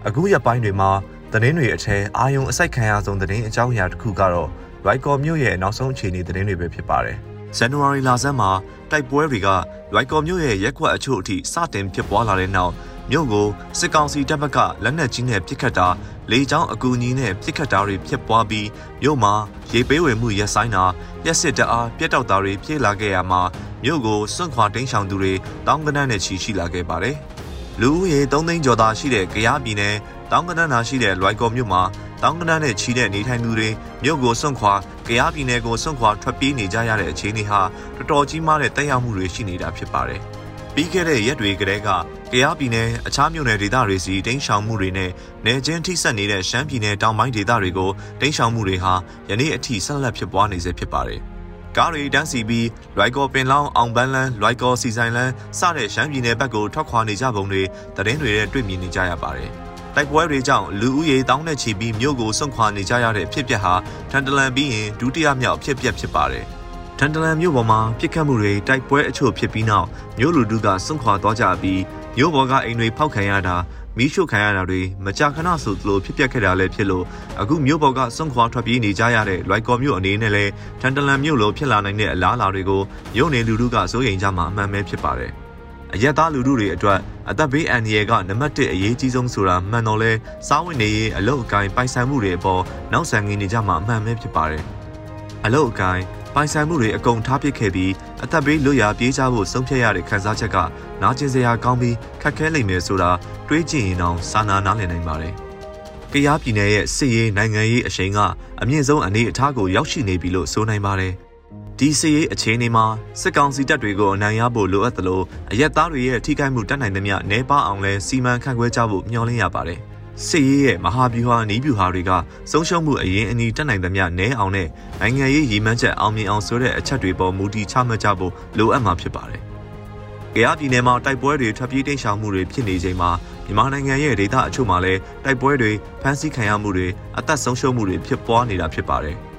[0.07, 0.91] အခုရက်ပိုင်းတွေမှာ
[1.31, 4.49] သတင်းတွေအထက်အာယုံအစိုက်ခံရဆုံးသတင်းအကြောင်းအရာတစ်ခုကတော့
[4.83, 7.17] လွိုင်ကော်မြို့ရဲ့နောက်ဆုံးအခြေအနေသတင်းတွေပဲဖြစ်ပါတယ်။
[7.57, 8.51] ဇန်နဝါရီလဆန်းမှာ
[8.91, 9.49] တိုက်ပွဲတွေက
[9.93, 12.73] လွိုင်ကော်မြို့ရဲ့ရက်ကွက်အချို့အထိစတင်ဖြစ်ပွားလာတဲ့နောက်
[13.11, 13.47] မြို့ကို
[13.79, 15.87] စစ်ကောင်စီတပ်ဘက်ကလက်နက်ကြီးနဲ့ပစ်ခတ်တာ
[16.31, 18.67] လေကြောင်းအကူအညီနဲ့ပစ်ခတ်တာတွေဖြစ်ပွားပြီး
[19.01, 19.33] မြို့မှာ
[19.71, 20.83] ရေပေးဝယ်မှုရပ်ဆိုင်းတာ
[21.23, 23.41] လျှက်စစ်တအားပြတ်တောက်တာတွေဖြစ်လာခဲ့ရမှာ
[23.83, 25.33] မြို့ကိုစွန့်ခွာတိမ်းရှောင်သူတွေ
[25.67, 27.15] တောင်းကနန်းနဲ့ချီရှိလာခဲ့ပါတယ်။
[27.81, 29.95] လူဦးရေ3သိန်းကျော်သာရှိတဲ့ကရားပြည်နယ်
[30.31, 31.81] တောင်းကနန်းသာရှိတဲ့လွိုင်ကော်မြို့မှာ
[32.23, 33.69] တောင်းကနန်းနဲ့ချီတဲ့နေထိုင်သူတွေ
[34.03, 34.73] မြို့ကိုစွန့်ခွာ
[35.07, 37.61] ကရားပြည်နယ်ကိုစွန့်ခွာထွက်ပြေးနေကြရတဲ့အခြေအနေဟာ
[37.97, 40.21] တော်တော်ကြီးမားတဲ့တက်ရောက်မှုတွေရှိနေတာဖြစ်ပါတယ်။
[40.73, 41.89] ပြီးခဲ့တဲ့ရက်တွေကတည်းက
[42.31, 45.11] ကရားပြည်နယ်အခြားမြို့နယ်ဒေသတွေစီတိမ်းရှောင်မှုတွေနဲ့
[45.45, 47.91] နယ်ချင်းထိဆက်နေတဲ့ရှမ်းပြည်နယ်တောင်ပိုင်းဒေသတွေကို
[48.21, 48.93] တိမ်းရှောင်မှုတွေဟာ
[49.29, 51.21] ယနေ့အထိဆက်လက်ဖြစ်ပွားနေစေဖြစ်ပါတယ်။
[51.77, 57.63] ကားတွေတန်းစီပြီးလွိုက်ကော်ပင်လောင်းအောင်ပန်းလန်းလွိုက်ကော်စီဆိုင်လန်းစတဲ့ရှမ်းပြည်နယ်ဘက်ကိုထွက်ခွာနေကြပုံတွေ
[57.95, 59.51] သတင်းတွေနဲ့တွေ့မြင်နေကြရပါတယ်။
[59.95, 63.73] တိုက်ပွဲတွေကြောင့်လူဦးရေတောင်းနဲ့ချီပြီးမြို့ကိုစွန့်ခွာနေကြရတဲ့ဖြစ်ပျက်ဟာ
[64.11, 66.62] ထန်တလန်ပြီးရင်ဒုတိယမြောက်ဖြစ်ပျက်ဖြစ်ပါတယ်။ထ
[67.03, 69.87] န်တလန်မြို့ပေါ်မှာပြစ်ခတ်မှုတွေတိုက်ပွဲအချို့ဖြစ်ပြီးနောက်
[70.19, 71.81] မြို့လူထုကစွန့်ခွာသွားကြပြီး
[72.17, 73.55] မြို့ပေါ်ကအိမ်တွေဖောက်ခံရတာ
[73.97, 77.05] မီးရှို့ခံရတာတွေမကြာခဏဆိုသလိုဖြစ်ပျက်ခဲ့တာလည်းဖြစ်လို့
[77.41, 82.81] အခုမြို့ပေါ်ကစွန့်ခွာထွက်ပြေးနေကြရတဲ့လွိုက်ကော်မြို့အနေနဲ့လည်းထန်တလန်မြို့လိုဖြစ်လာနိုင်တဲ့အလားအလာတွေကို
[83.15, 85.31] မြို့နယ်လူထုကစိုးရိမ်ကြမှာအမှန်ပဲဖြစ်ပါတယ်။
[85.93, 90.11] အရက်သားလူထုတွေအတွက်အသက်ဘေးအန္တရာယ်ကနံပါတ်1အရေးကြီးဆုံးဆိုတာမှန်တော့လဲ
[90.47, 92.61] စားဝင်နေရေးအလုတ်အကိုင်းပိုင်ဆိုင်မှုတွေအပေါ်
[92.93, 94.63] နောက်ဆံငင်းနေကြမှာအမှန်ပဲဖြစ်ပါတယ်။
[95.45, 96.03] အလုတ်အကိုင်း
[96.35, 97.91] ပိုင်ဆိုင်မှုတွေအကုန်ထားပစ်ခဲ့ပြီး
[98.23, 100.57] အသက်ဘေးလွတ်ရာပြေးကြဖို့ဆုံးဖြတ်ရတဲ့ခံစားချက်က
[101.01, 103.11] နာကျင်စရာကောင်းပြီးခက်ခဲလိမ့်မယ်ဆိုတာ
[103.47, 105.33] တွေးကြည့်ရင်တော့စာနာနားလည်နိုင်ပါတယ်။
[106.11, 108.19] ကရားပြည်နယ်ရဲ့စစ်ရေးနိုင်ငံရေးအရှိန်က
[108.61, 111.13] အမြင့်ဆုံးအနေအထားကိုရောက်ရှိနေပြီလို့ဆိုနိုင်ပါတယ်။
[111.79, 112.85] ဒီစစ်ရေးအခြေအနေမှာ
[113.21, 119.79] စစ်ကောင်စီတပ်တွေကိုအနိုင်ရဖို့လိုအပ်သလိုအရက်သားတွေရဲ့ထိခိုက်မှုတတ်နိုင်သမျှနှဲပါအောင်လဲစီမံခန့်ခွဲကြဖို့မျှော်လင့်ရပါတယ်။
[120.27, 122.11] စစ်ရေးရဲ့မဟာဗျူဟာနီးဗျူဟာတွေက
[122.51, 124.67] ဆုံးရှုံးမှုအရင်အနီးတက်နိုင်သမျှနဲအောင်နဲ့
[125.01, 129.41] နိုင်ငံရေးရည်မှန်းချက်အောင်မြင်အောင်ဆိုတဲ့အချက်တွေပေါ်မူတည်ချမှတ်ကြဖို့လိုအပ်မှာဖြစ်ပါတယ်။
[130.33, 133.11] ကြရပြည်နယ်မှာတိုက်ပွဲတွေထပ်ပြေးတိမ်းရှောင်မှုတွေဖြစ်နေချိန်မှာ
[133.45, 135.71] မြန်မာနိုင်ငံရဲ့ဒေသအချို့မှာလည်းတိုက်ပွဲတွေ
[136.01, 139.17] ဖမ်းဆီးခံရမှုတွေအသက်ဆုံးရှုံးမှုတွေဖြစ်ပွားနေတာဖြစ်ပါတယ်။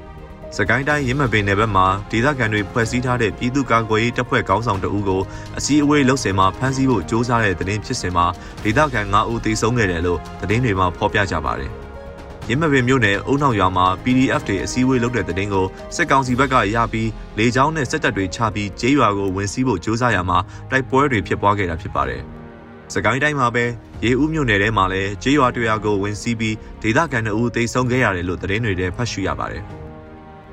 [0.59, 5.23] စကိုင်းတိုင်းရင်းမပင်နယ်ဘက်မှာဒေသခံတွေဖွဲ့စည်းထားတဲ့ပြည်သူ့ကာကွယ်ရေးတပ်ဖွဲ့ခေါင်းဆောင်တဦးကို
[5.59, 8.27] အစည်းအဝေးလှုပ်ဆင်မှာဖမ်းဆီးဖို့ကြိုးစားတဲ့တဲ့တင်ဖြစ်စဉ်မှာ
[8.64, 11.71] ဒေသခံ၅ဦးသေဆုံးခဲ့တယ်လို့သတင်းတွေမှာဖော်ပြကြပါတယ်။
[12.49, 20.38] ရင်းမပင်မြို့နယ်အုံနောက်ရွာမှာ PDF တွေအစည်းအဝေးလုပ်တဲ့တဲ့တင်ကိုစစ်ကောင်စီဘက်ကရပြီးလေကြောင်းနဲ့စစ်တပ်တွေချပြီးကျေးရွာကိုဝင်စီးဖို့ကြိုးစားရမှာ
[20.71, 22.23] တိုက်ပွဲတွေဖြစ်ပွားခဲ့တာဖြစ်ပါတယ်။
[22.95, 23.64] စကိုင်းတိုင်းမှာပဲ
[24.05, 29.64] ရေဦးမြို့နယ်ထဲမှာလည်းကျေးရွာတရွာကိုဝင်စီးပြီးဒေသခံအုပ်သိမ်းဆုံးခဲ့ရတယ်လို့သတင်းတွေထဲဖတ်ရှုရပါတယ်။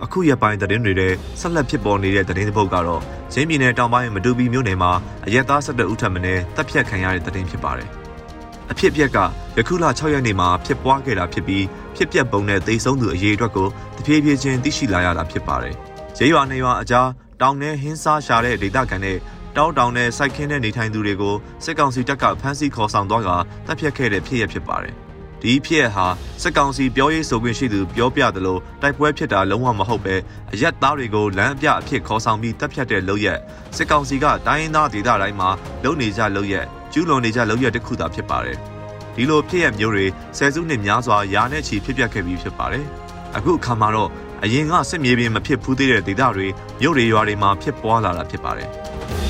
[0.03, 1.09] အခုရပိုင်းသတင်းတွေထဲ
[1.39, 3.01] ဆက်လက်ဖြစ်ပေါ်နေတဲ့သတင်းတစ်ပုဒ်ကတော့
[3.33, 4.91] ရင်းပြည်နယ်တောင်ပိုင်းမတူပီမြို့နယ်မှာ
[5.25, 6.27] အရက်သား၁၁ဦးထပ်မံတ
[6.59, 7.89] ပ်ဖြတ်ခံရတဲ့သတင်းဖြစ်ပါတယ်။
[8.71, 9.17] အဖြစ်အပျက်က
[9.57, 15.75] ယခုလ6ရက်နေ့မှာဖြစ်ပွားခဲ့တာဖြစ်ပြီးဖြစ်ပျက်ပုံနဲ့သိဆုံးသူအရေးအတွက်ကိုတဖြည်းဖြည်းချင်းသိရှိလာရတာဖြစ်ပါတယ်။
[16.17, 17.07] ကျေးရွာနေရွာအကြား
[17.41, 19.13] တောင်ထဲဟင်းစားရှာတဲ့ဒေသခံတွေ
[19.57, 23.29] တောင်းတောင်နဲ့စိုက်ခင်းတဲ့နေထိုင်သူတွေကိုစစ်ကောင်စီတပ်ကဖမ်းဆီးခေါ်ဆောင်သွားက
[23.67, 24.95] တပ်ဖြတ်ခဲ့တဲ့ဖြစ်ရဖြစ်ပါတယ်။
[25.41, 26.05] ဒီဖြစ်ရဟာ
[26.41, 30.15] စစ်ကောင်စီပြောရေးဆိုခွင့်ရှိသူပြောပြသလိုတိုက်ပွဲဖြစ်တာလုံးဝမဟုတ်ပဲ
[30.53, 33.39] အရက်သားတွေကိုလမ်းအပြအဖြစ်ခေါ်ဆောင်ပြီးတပ်ဖြတ်တဲ့လုပ်ရက်
[33.75, 35.49] စစ်ကောင်စီကတိုင်းရင်းသားဒေသတိုင်းမှာ
[35.83, 38.57] လုံနေကြလုပ်ရက်ကျူးလွန်နေကြလုပ်ရက်တစ်ခုသာဖြစ်ပါတယ်။
[39.15, 40.05] ဒီလိုဖြစ်ရမျိုးတွေ
[40.37, 42.85] ဆယ်စုနှစ်များစွာယာနဲ့ချီဖြစ်ပျက်ခဲ့ပြီးဖြစ်ပါတယ်။
[43.37, 44.09] အခုအခါမှာတော့
[44.43, 46.47] အရင်ကစစ်မြေပြင်မဖြစ်ဖူးသေးတဲ့ဒေသတွေ
[46.81, 48.69] မြို့တွေရွာတွေမှာဖြစ်ပွားလာတာဖြစ်ပါတယ်။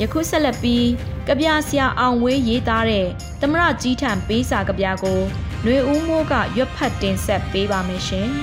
[0.00, 0.86] ယခုဆက်လက်ပြီး
[1.28, 3.06] ကဗျာဆရာအောင်ဝေးရေးသားတဲ့
[3.40, 5.20] သမရကြီးထံပေးစာကဗျာကို
[5.64, 8.28] နှွေဦးမိုးကရွက်ဖတ်တင်ဆက်ပေးပါမယ်ရှင်။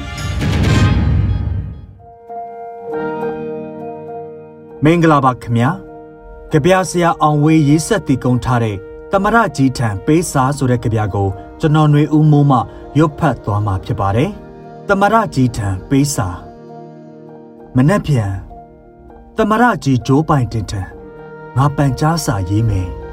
[4.83, 5.69] မင်္ဂလာပါခင်ဗျာ။
[6.53, 8.77] ကဗျာဆရာအောင်ဝေးရေးဆက်တည်ကုန်းထားတဲ့
[9.11, 11.27] သမရကြီးထံပေးစာဆိုတဲ့ကဗျာကို
[11.59, 12.59] ကျွန်တော်နှွေဦးမိုးမှ
[12.97, 14.29] ရွက်ဖတ်သွားမှာဖြစ်ပါတယ်။
[14.87, 16.27] သမရကြီးထံပေးစာ
[17.75, 18.31] မနက်ဖြန်
[19.37, 20.83] သမရကြီးဂျိုးပိုင်တင်ထံ
[21.57, 22.89] ငါပန်ကြားစာရေးမယ်။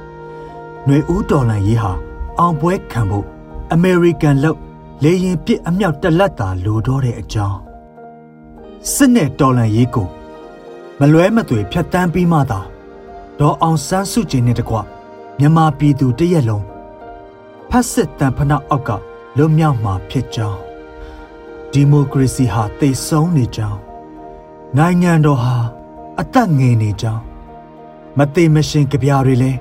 [0.85, 1.93] ຫນွေဦးတော်လန်ရေးဟာ
[2.39, 3.27] အောင်ပွဲခံဖို့
[3.73, 4.59] အမေရိကန်လောက်
[5.03, 7.61] လေရင်ပစ်အမြောက်တလက်တာလိုတော့တဲ့အကြောင်း
[8.95, 10.09] စစ်နဲ့တော်လန်ရေးကို
[10.99, 12.61] မလွဲမသွေဖြတ်တန်းပြီးမှသာ
[13.39, 14.77] ဒေါ်အောင်ဆန်းစုကြည်နဲ့တကွ
[15.39, 16.65] မြန်မာပြည်သူတရက်လုံး
[17.71, 18.91] ဖက်စစ်တန်ဖနာအောက်က
[19.37, 20.61] လွတ်မြောက်မှာဖြစ်ကြောင်း
[21.73, 23.81] ဒီမိုကရေစီဟာတည်ဆုံးနေကြောင်း
[24.77, 25.57] နိုင်ငံတော်ဟာ
[26.21, 27.30] အသက်ငယ်နေကြောင်း
[28.19, 29.59] မသေးမရှင်ကြပြားတွေလည်း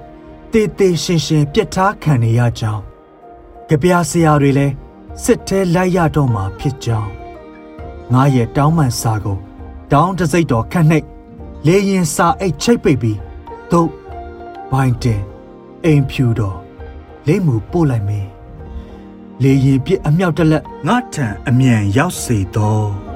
[0.51, 2.83] တေးသေးရှင်ရှင်ပြစ်ထားခံနေရကြောင်း
[3.69, 4.73] ကြပြားဆရာတွေလည်း
[5.23, 7.11] စစ်ထဲလိုက်ရတော့မှာဖြစ်ကြောင်း
[8.13, 9.37] ငါရဲ့တောင်းပန်စာကို
[9.91, 11.07] တောင်းတစိတ်တော်ခန့်နှိပ်
[11.65, 13.19] လေရင်စာအိတ်ချိတ်ပိတ်ပြီး
[13.71, 13.89] သို့
[14.71, 15.21] ဘိုင်တင်
[15.85, 16.57] အိမ်ဖြူတော်
[17.27, 18.29] လိမ့်မှုပို့လိုက်မင်း
[19.43, 23.08] လေရင်ပြစ်အမြောက်တလက်ငါထံအမြန်ရောက်စေတော့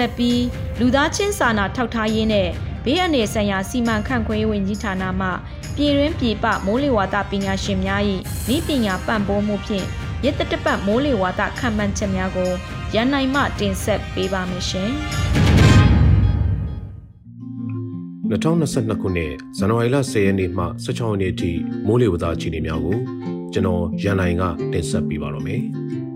[0.00, 0.42] လက်ပြီး
[0.80, 2.48] လူသားချင်းစာနာထောက်ထားရေးနဲ့
[2.84, 5.28] ဘေးအန္တရာယ်ဆိုင်ရာစီမံခန့်ခွဲရေးဝန်ကြီးဌာနမှ
[5.76, 8.02] ပြည်တွင်းပြည်ပမိုးလေဝသပညာရှင်များ၏
[8.54, 9.86] ဤပညာပံ့ပိုးမှုဖြင့်
[10.24, 12.50] ရစ်တတပတ်မိုးလေဝသခံမှန်းချက်များကို
[12.94, 14.90] ရန်နိုင်မှတင်ဆက်ပေးပါမယ်ရှင်။
[18.30, 21.50] 2022ခုနှစ်ဇန်နဝါရီလ10ရက်နေ့မှ16ရက်နေ့ထိ
[21.86, 22.96] မိုးလေဝသအခြေအနေများကို
[23.52, 25.62] ကျွန်တော်ရန်နိုင်ကတင်ဆက်ပေးပါတော့မယ်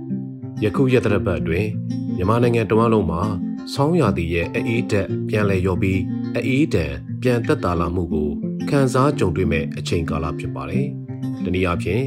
[0.64, 1.68] ။ယခုရက်သတ္တပတ်အတွင်း
[2.16, 3.22] မြန်မာနိုင်ငံတဝန်းလုံးမှာ
[3.72, 6.00] ဆောင်းရာသီရဲ့အေးတက်ပြန်လည်ရောပြီး
[6.46, 8.28] အေးတန်ပြန်သက်သာလာမှုကို
[8.68, 10.86] ခန်းစားကြုံတွေ့မဲ့အချိန်ကာလဖြစ်ပါတယ်။
[11.44, 12.04] တနည်းအားဖြင့်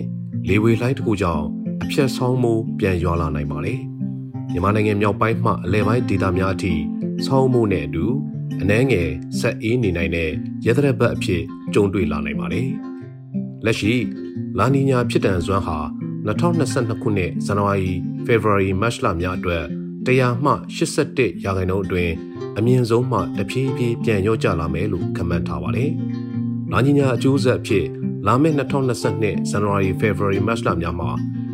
[0.48, 1.46] လေဝေလှိုင်းတစ်ခုကြောင့်
[1.84, 3.80] အဖြတ်ဆောင်းမှုပြန်ရွာလာနိုင်ပါတယ်။
[4.52, 6.74] မြန်မာနိုင်ငံမြောက်ပိုင်းမှအလဲပိုင်းဒေသများအထိ
[7.26, 8.06] ဆောင်းမှုနဲ့အတူ
[8.62, 10.32] အနှဲငယ်ဆက်အေးနေနိုင်တဲ့
[10.66, 11.42] ရသရဘတ်အဖြစ်
[11.74, 12.68] ကြုံတွေ့လာနိုင်ပါတယ်။
[13.66, 13.94] လက်ရှိ
[14.58, 15.78] လာနီညာဖြစ်တန်စွမ်းဟာ
[16.28, 17.94] 2022ခုနှစ်ဇန်နဝါရီ
[18.26, 19.66] ဖေဖော်ဝါရီမတ်လများအတွက်
[20.08, 22.14] 100မှ81ရာခိုင်နှုန်းအတွင်း
[22.58, 25.92] အမြင့်ဆုံးမှတဖြည်းဖြည်းပြန်လျော့ကျလာမယ်လို့ခန့်မှန်းထားပါတယ်။
[26.72, 27.86] လာညီညာအကျိုးဆက်အဖြစ်
[28.28, 31.10] လာမယ့်2022ဇန်နဝါရီဖေဖော်ဝါရီမတ်လများမှာ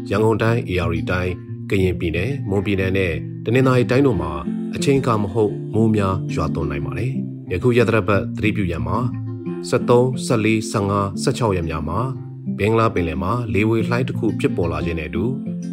[0.10, 1.34] ရန်ကုန်တိုင်း AR တိုင်း
[1.70, 3.14] ကရင်ပြည်နယ်မွန်ပြည်နယ်နဲ့
[3.46, 4.32] တနင်္သာရီတိုင်းတို့မှာ
[4.76, 7.12] အချိန်အခါမဟုတ်မိုးများရွာသွန်းနိုင်ပါတယ်။
[7.52, 8.98] ယခုရသရပတ်သတိပြုရန်မှာ
[9.70, 12.00] 73 14 15 16ရက်များမှာ
[12.60, 15.24] ဘင်္ဂလားပင်လယ်မှာလေဝေလှိုင်းတစ်ခုဖြစ်ပေါ်လာခြင်းနဲ့အတူ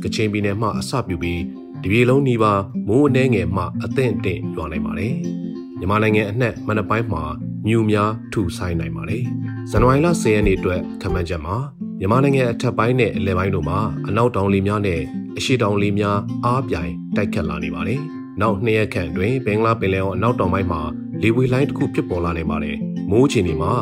[0.03, 1.43] ကချင်ပြည်နယ်မှအစပြုပြီး
[1.83, 5.15] တပြေလုံးနီးပါးမိုးအနှဲငယ်မှအသင့်အင့်ရွာနိုင်ပါတယ်။
[5.79, 7.23] မြန်မာနိုင်ငံအနှံ့မနက်ပိုင်းမှာ
[7.67, 9.23] မြူများထူဆိုင်နိုင်ပါတယ်။
[9.71, 11.57] ဇန်နဝါရီလ10ရက်နေ့အတွက်ခန့်မှန်းချက်မှာ
[11.99, 15.01] မြန်မာနိုင်ငံအထက်ပိုင်းနဲ့အလယ်ပိုင်းတို့မှာအနောက်တောင်လေများနဲ့
[15.39, 18.01] အရှေ့တောင်လေများအားပြိုင်တိုက်ခတ်လာနေပါတယ်။
[18.41, 20.81] နောက်နှစ်ရက်ခန့်အတွင်းဘင်္ဂလားပင်လယ်အော်အနောက်တောင်ပိုင်းမှာ
[21.23, 22.77] လေဝေလှိုင်းတစ်ခုဖြစ်ပေါ်လာနေပါတယ်။
[23.11, 23.73] မိုးချင်တွေမှာ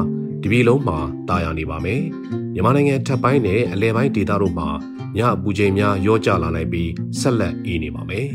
[0.42, 0.98] တပြည်လုံးမှာ
[1.28, 2.02] တာယာနေပါမယ်
[2.54, 4.68] မြန်မာနိုင်ငံထပ်ပိုင်းနဲ့အလဲပိုင်းဒေသတို့မှာ
[5.16, 8.28] ညအပူချိန်များရောကျလာနိုင်ပြီးဆက်လက်အေးနေပါမယ်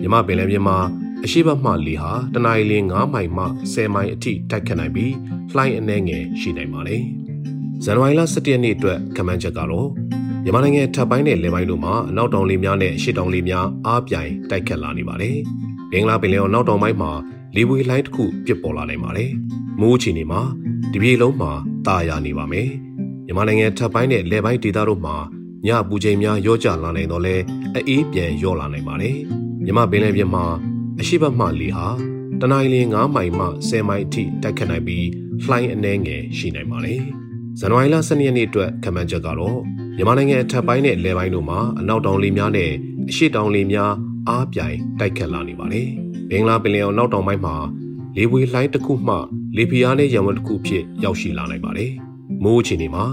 [0.00, 0.78] မြန်မာပင်လယ်ပြင်မှာ
[1.24, 5.12] အရှိတ်မှလေဟာတနအီလ9မိုင်မှ10မိုင်အထိတိုက်ခတ်နိုင်ပြီး
[5.54, 7.02] လှိုင်းအနှဲငယ်ရှိနိုင်ပါတယ်
[7.84, 9.88] ဇန်နဝါရီလ17ရက်နေ့အတွက်ကမန်းချက်ကတော့
[10.42, 15.36] မြန်မာနိုင်ငံထပ်ပိုင်းနဲ့လယ်ပိုင်းတို့မှာအနောက်တောင်လေများနဲ့အရှေ့တောင်လေများအားပြိုင်တိုက်ခတ်လာနေပါတယ်။
[15.90, 17.12] ဘင်္ဂလားပင်လယ်အော်နောက်တောင်ပိုင်းမှာ
[17.56, 19.30] လေပွေလှိုင်းတစ်ခုပြစ်ပေါ်လာနိုင်ပါတယ်။
[19.80, 20.40] မိုးအခြေအနေမှာ
[20.92, 21.52] ဒီပြေလုံးမှာ
[21.86, 22.68] တာယာနေပါမယ်။
[23.26, 25.16] မြန်မာနိုင်ငံထပ်ပိုင်းနဲ့လယ်ပိုင်းဒေသတို့မှာ
[25.66, 27.36] ညပူချိန်များရောကျလာနိုင်တော့လဲ
[27.88, 29.16] အေးပြန်ရောလာနိုင်ပါတယ်။
[29.64, 30.44] မြမပင်လယ်ပြင်မှာ
[31.00, 31.86] အရှိတ်ဘက်မှလေဟာ
[32.40, 35.06] တနင်္လာနေ့9မိုင်မှ10မိုင်အထိတိုက်ခတ်နိုင်ပြီး
[35.44, 37.00] လှိုင်းအနှဲငယ်ရှိနိုင်ပါတယ်။
[37.58, 39.58] ဇန်နဝါရီလ12ရက်နေ့အတွက်ခန့်မှန်းချက်ကတော့
[39.96, 42.70] မြန်မာနိုင်ငံအထက်ပိုင်းနဲ့လယ်ပိုင်းတို့မှာအနောက်တောင်လေများနဲ့
[43.10, 43.92] အရှေ့တောင်လေများ
[44.28, 45.88] အားပြိုင်တိုက်ခတ်လာနေပါတယ်။
[46.30, 47.56] ဘင်္ဂလားပင်လယ်အော်နောက်တောင်ပိုင်းမှာ
[48.16, 49.16] လေပွေလှိုင်းတစ်ခုမှ
[49.56, 51.90] လေပြားနဲ့ရံဝတ်တစ်ခုဖြစ်ရောက်ရှိလာနိုင်ပါတယ်။
[52.42, 53.04] မိုးအခြေအနေမှာ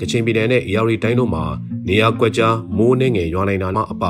[0.00, 1.44] ကချင်ပြည်နယ်နဲ့အေရီတိုင်းတို့မှာ
[1.88, 4.04] နေရာကွက်ကြားမိုးနှင်းငယ်ရွာနိုင်တာမှအပ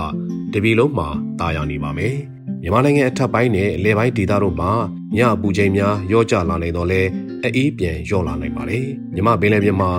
[0.52, 1.08] တပြည်လုံးမှာ
[1.40, 2.16] တာယာနေပါမယ်။
[2.62, 4.72] မြန်မာနိုင်ငံအထက်ပိုင်းနဲ့အလဲပိုင်းဒေသတို့မှာ
[5.16, 7.02] ညအပူချိန်များရောကျလာနိုင်တော့လဲ
[7.44, 9.90] အေးပြန်ရောလာနိုင်ပါတယ်။မြမပင်လယ်ပြင်မှာ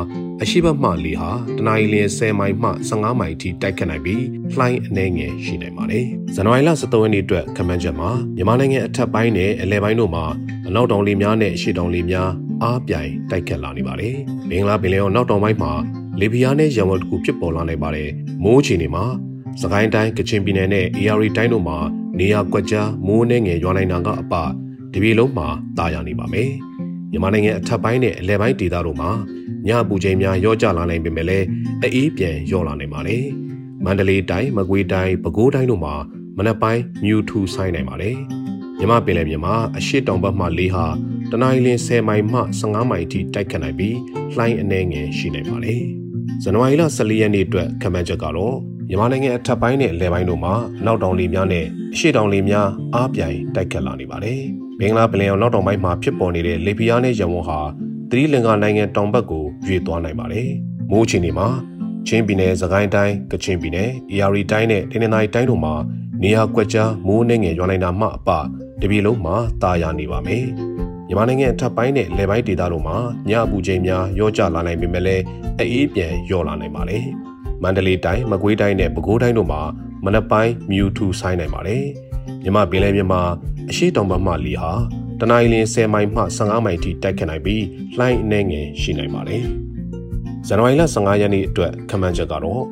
[0.42, 10.26] အရှိတ်မှလေဟာတနအီလ10မိုင်မှ15မိုင်အထိတိုက်ခတ်နိုင်ပြီးလှိုင်းအနှဲငယ်ရှိနိုင်ပါတယ်။ဇန်နဝါရီလ23ရက်နေ့အတွက်ခန့်မှန်းချက်မှာမြန်မာနိုင်ငံအထက်ပိုင်းနဲ့အလဲပိုင်းတို့မှာ
[10.68, 12.30] အနောက်တောင်လေများနဲ့အရှေ့တောင်လေများ
[12.64, 14.16] အားပြိုင်တိုက်ခတ်လာနေပါတယ်။
[14.50, 15.72] ဘင်္ဂလားပင်လယ်အော်နောက်တောင်ပိုင်းမှာ
[16.20, 18.10] လေပြင်းနဲ့ရံဝတ်တခုဖြစ်ပေါ်လာနိုင်ပါတယ်။
[18.44, 19.06] မိုးအခြေအနေမှာ
[19.62, 21.80] စကိုင်းတိုင်းကချင်ပြည်နယ်နဲ့ AR တိုင်းတို့မှာ
[22.20, 24.34] နေရာကွက်ကြားမိုးနှဲငယ်ရွာနိုင်တာကအပ
[24.92, 26.50] ဒီပြည်လုံးမှာတာယာနေပါမယ်။
[27.12, 29.10] မြန်မာနိုင်ငံအထက်ပိုင်းနဲ့အလဲပိုင်းဒေသတို့မှာ
[29.68, 31.46] ညပူချိန်များရောကျလာနိုင်ပေမဲ့လည်း
[31.84, 33.24] အေးပြန်ရောလာနိုင်ပါတယ်။
[33.84, 35.96] မန္တလေးတိုင်းမကွေးတိုင်းပဲခူးတိုင်းတို့မှာ
[36.38, 38.16] မနက်ပိုင်းမြူထူဆိုင်နိုင်ပါတယ်။
[38.80, 40.86] မြမပင်လယ်ပြင်မှာအရှိတောင်ဘက်မှလေးဟာ
[41.32, 43.98] တနင်္လာနေ့10မိုင်မှ15မိုင်အထိတိုက်ခတ်နိုင်ပြီး
[44.36, 45.82] လှိုင်းအနှဲငယ်ရှိနိုင်ပါတယ်။
[46.44, 48.58] ဇန်နဝါရီလ14ရက်နေ့အတွက်ခန့်မှန်းချက်ကတော့
[48.90, 54.42] မြန်မာနိုင်ငံအထက်ပိုင်းနဲ့အလယ်ပိုင်းတို့မှာအနောက်တောင်လေများနဲ့အရှေ့တောင်လေများအားပြိုင်တိုက်ခတ်လာနေပါတယ်။
[54.80, 57.60] ဘင်္ဂလားပင်လယ်အော်နောက်တောင်ပိုင်းမှာဖြစ်ပေါ်နေတဲ့လေပြင်းအားနဲ့ရံဝန်းဟာ
[58.10, 60.50] သီရိလင်္ကာနိုင်ငံတောင်ဘက်ကိုရွေ့သွားနိုင်ပါတယ်။
[60.92, 61.48] မိုးချင်နေမှာ
[62.08, 65.74] ချင်းပြည်နယ်၊စကိုင်းတိုင်း၊ကချင်ပြည်နယ်၊အေရီတိုင်းနဲ့တနင်္သာရီတိုင်းတို့မှာ
[66.24, 68.30] နေရာကွက်ကြားမိုးနှင်းငယ်ရွာနိုင်တာမှအပ
[68.82, 70.46] တပြည်လုံးမှာတာယာနေပါမယ်။
[71.08, 72.98] မြန်မာနိုင်ငံအထက်ပိုင်းနဲ့လယ်ပိုင်းဒေသတို့မှာ
[73.30, 75.24] ညအပူချိန်များရောကျလာနိုင်ပေမဲ့လည်း
[75.60, 77.06] အေးပြန်ရောလာနိုင်ပါတယ်။
[77.64, 79.62] မန္တလေးတိုင်း၊မကွေးတိုင်းနဲ့ပဲခူးတိုင်းတို့မှာ
[80.06, 81.84] မနက်ပိုင်းမြူထူဆိုင်နိုင်ပါတယ်။
[82.44, 83.22] မြမပင်လယ်ပြင်မှာ
[83.70, 84.72] အရှိတောင်ဘက်မှလီဟာ
[85.20, 87.64] တနင်္လာနေ့10မိုင်မှ15မိုင်ထိတိုက်ခတ်နိုင်ပြီး
[87.98, 89.44] လှိုင်းအနှဲငယ်ရှိနိုင်ပါတယ်။
[90.48, 92.64] ဇန်နဝါရီလ15ရက်နေ့အတွက်ခန့်မှန်းချက်ကတော့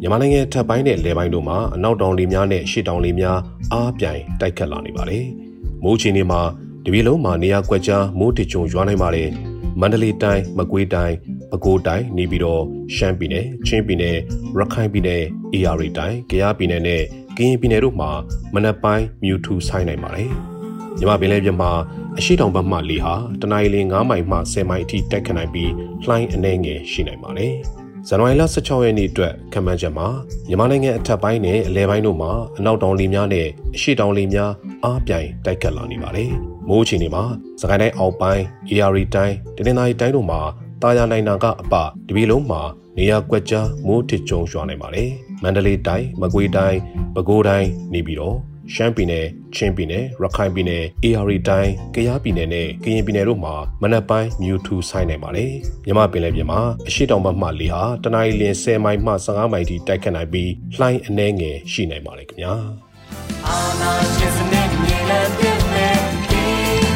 [0.00, 3.38] မြန်မာနိုင်ငံထပ်ပိုင်းနဲ့လယ်ပိုင်းတို့မှာအနောက်တောင်လေများနဲ့ရှေ့တောင်လေများ
[3.72, 5.24] အားပြိုင်တိုက်ခတ်လာနေပါတယ်။
[5.84, 6.40] မိုးချီနေမှာ
[6.84, 9.28] တပြည်လုံးမှာနေရာကွက်ကြားမိုးတကြုံရွာနိုင်ပါတယ်။
[9.80, 11.14] မန္တလေးတိုင်း၊မကွေးတိုင်း၊
[11.50, 12.62] ပဲခူးတိုင်းနေပြီးတော့
[12.96, 14.16] ရှမ်းပြည်နယ်၊ချင်းပြည်နယ်၊
[14.58, 17.02] ရခိုင်ပြည်နယ်၊အေရီတိုင်း၊ကယားပြည်နယ်နဲ့
[17.36, 18.10] ကရင်ပြည်နယ်တို့မှာ
[18.54, 20.30] မနက်ပိုင်းမြူထူဆိုင်နိုင်ပါတယ်။
[20.98, 21.70] မြမပင်လယ်ပြင်မှာ
[22.18, 25.72] အရှိတောင်ဘက်မှလေဟာတနအီလ9မိုင်မှ10မိုင်အထိတက်ခတ်နိုင်ပြီး
[26.04, 27.54] လှိုင်းအနှဲငယ်ရှိနိုင်ပါတယ်။
[28.08, 30.06] ဇန်နဝါရီလ16ရက်နေ့အတွက်ခန့်မှန်းချက်မှာ
[30.48, 34.50] မြန်မာနိုင်ငံအထက်ပိုင်းနဲ့အလဲပိုင်းတို့မှာအနောက်တောင်လေများနဲ့အရှေ့တောင်လေများ
[34.84, 36.30] အားပြိုင်တိုက်ခတ်လာနေပါတယ်။
[36.68, 37.24] မိုးအခြေအနေမှာ
[37.60, 38.42] စကိုင်းတိုင်းအောက်ပိုင်း၊
[38.76, 40.40] AR တိုင်း၊တနင်္သာရီတိုင်းတို့မှာ
[40.84, 41.74] တာယာနိုင်တာကအပ
[42.08, 42.62] တပြည်လုံးမှာ
[42.98, 45.10] နေရာကွက်ကြားမိုးထစ်ကြုံရွာနိုင်ပါတယ်။
[45.42, 46.78] မန္တလေးတိုင်း၊မကွေးတိုင်း၊
[47.14, 48.36] ပဲခူးတိုင်းနေပြီးတော့
[48.74, 55.52] ရှမ်းပြည်နယ်၊ချင်းပြည်နယ်၊ရခိုင်ပြည်နယ်၊အေရီတိုင်း၊ကယားပြည်နယ်နဲ့ကရင်ပြည်နယ်တို့မှာမနက်ပိုင်းမြူထူဆိုင်နိုင်ပါတယ်။
[55.84, 62.54] မြမပင်လယ်ပြင်မှာအရှိတောင်ဘက်မှလေဟာတနအီလ10မိုင်မှ15မိုင်ထိတိုက်ခတ်နိုင်ပြီးလှိုင်းအနှဲငယ်ရှိနိုင်ပါတယ်ခင်ဗျာ။
[63.46, 65.96] အာနာရှင်စနေမြေလံပြည့်မဲ့
[66.30, 66.44] ဒီ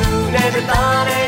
[0.00, 1.27] လူနဲ့တားတဲ့